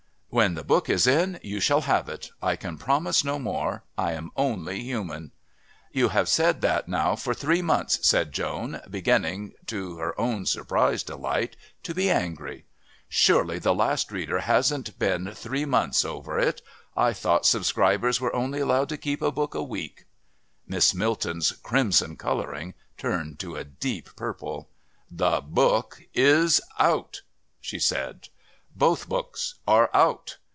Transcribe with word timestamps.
When 0.33 0.53
the 0.53 0.63
book 0.63 0.89
is 0.89 1.07
in 1.07 1.41
you 1.43 1.59
shall 1.59 1.81
have 1.81 2.07
it. 2.07 2.29
I 2.41 2.55
can 2.55 2.77
promise 2.77 3.25
no 3.25 3.37
more. 3.37 3.83
I 3.97 4.13
am 4.13 4.31
only 4.37 4.81
human." 4.81 5.31
"You 5.91 6.07
have 6.07 6.29
said 6.29 6.61
that 6.61 6.87
now 6.87 7.17
for 7.17 7.33
three 7.33 7.61
months," 7.61 7.99
said 8.07 8.31
Joan, 8.31 8.79
beginning, 8.89 9.55
to 9.65 9.97
her 9.97 10.17
own 10.17 10.45
surprised 10.45 11.07
delight, 11.07 11.57
to 11.83 11.93
be 11.93 12.09
angry. 12.09 12.63
"Surely 13.09 13.59
the 13.59 13.75
last 13.75 14.09
reader 14.09 14.39
hasn't 14.39 14.97
been 14.97 15.33
three 15.33 15.65
months 15.65 16.05
over 16.05 16.39
it. 16.39 16.61
I 16.95 17.11
thought 17.11 17.45
subscribers 17.45 18.21
were 18.21 18.33
only 18.33 18.61
allowed 18.61 18.87
to 18.89 18.97
keep 18.97 19.21
a 19.21 19.33
book 19.33 19.53
a 19.53 19.61
week." 19.61 20.05
Miss 20.65 20.93
Milton's 20.95 21.51
crimson 21.61 22.15
colouring 22.15 22.73
turned 22.97 23.37
to 23.39 23.57
a 23.57 23.65
deep 23.65 24.15
purple. 24.15 24.69
"The 25.11 25.41
book 25.41 26.03
is 26.13 26.61
out," 26.79 27.23
she 27.59 27.79
said. 27.79 28.29
"Both 28.73 29.09
books 29.09 29.55
are 29.67 29.89
out. 29.93 30.37